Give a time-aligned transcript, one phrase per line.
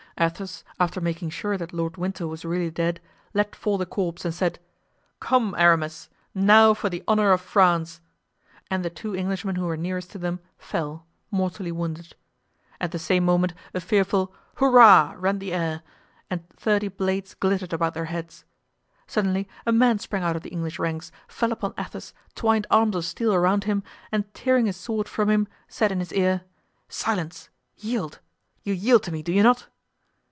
[0.19, 2.99] Athos, after making sure that Lord Winter was really dead,
[3.33, 4.59] let fall the corpse and said:
[5.19, 8.01] "Come, Aramis, now for the honor of France!"
[8.69, 12.13] and the two Englishmen who were nearest to them fell, mortally wounded.
[12.79, 15.81] At the same moment a fearful "hurrah!" rent the air
[16.29, 18.45] and thirty blades glittered about their heads.
[19.07, 23.05] Suddenly a man sprang out of the English ranks, fell upon Athos, twined arms of
[23.05, 23.81] steel around him,
[24.11, 26.43] and tearing his sword from him, said in his ear:
[26.89, 27.49] "Silence!
[27.77, 29.67] yield—you yield to me, do you not?"